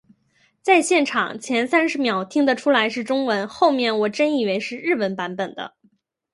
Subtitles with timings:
[0.63, 5.75] 在现场，前三十秒听得出来是中文，后面我真以为是日文版本的